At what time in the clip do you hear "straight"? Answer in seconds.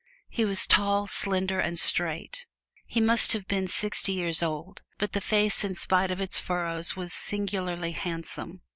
1.77-2.47